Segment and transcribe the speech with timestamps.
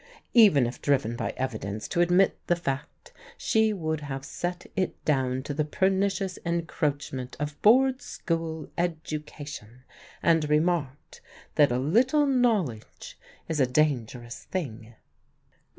[0.33, 5.43] Even if driven by evidence to admit the fact she would have set it down
[5.43, 9.83] to the pernicious encroachment of Board School education,
[10.23, 11.21] and remarked
[11.53, 14.95] that a little knowledge is a dangerous thing.